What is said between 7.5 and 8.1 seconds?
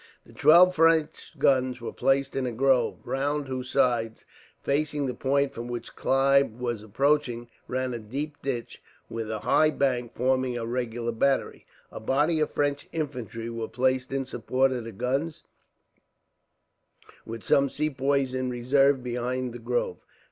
ran a